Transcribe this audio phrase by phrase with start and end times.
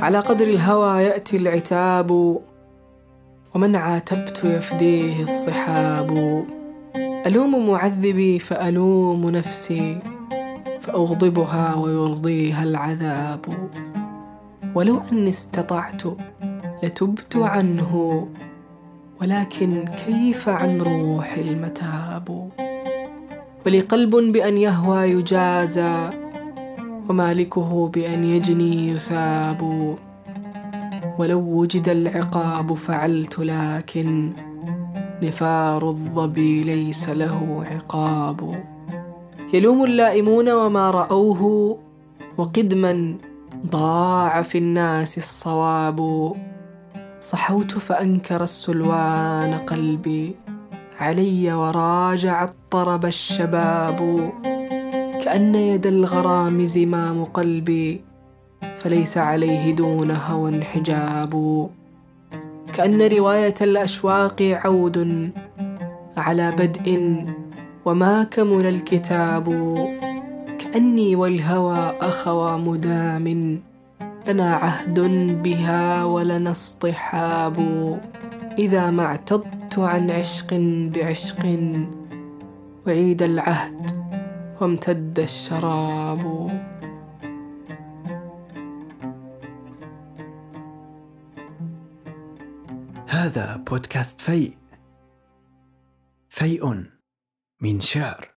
[0.00, 2.10] على قدر الهوى يأتي العتاب
[3.54, 6.10] ومن عاتبت يفديه الصحاب.
[7.26, 9.98] ألوم معذبي فألوم نفسي
[10.80, 13.70] فأغضبها ويرضيها العذاب.
[14.74, 16.02] ولو أني استطعت
[16.82, 18.28] لتبت عنه
[19.20, 22.50] ولكن كيف عن روح المتاب؟
[23.66, 26.25] ولي قلب بأن يهوى يجازى
[27.08, 29.62] ومالكه بأن يجني يثاب.
[31.18, 34.32] ولو وجد العقاب فعلت لكن
[35.22, 38.64] نفار الظبي ليس له عقاب.
[39.54, 41.78] يلوم اللائمون وما رأوه
[42.36, 43.18] وقدما
[43.66, 46.32] ضاع في الناس الصواب.
[47.20, 50.34] صحوت فأنكر السلوان قلبي
[51.00, 54.32] علي وراجع الطرب الشباب.
[55.26, 58.00] كأن يد الغرام زمام قلبي
[58.76, 61.32] فليس عليه دون هوى حجاب.
[62.72, 65.30] كأن رواية الأشواق عود
[66.16, 67.16] على بدء
[67.84, 69.46] وما كمل الكتاب.
[70.58, 73.26] كأني والهوى أخوى مدام
[74.28, 75.00] لنا عهد
[75.42, 77.58] بها ولنا اصطحاب.
[78.58, 80.54] إذا ما اعتضت عن عشق
[80.94, 81.42] بعشق
[82.86, 83.95] وعيد العهد
[84.60, 86.22] وامتد الشراب.
[93.08, 94.56] هذا بودكاست فيء.
[96.28, 96.84] فيء
[97.60, 98.35] من شعر.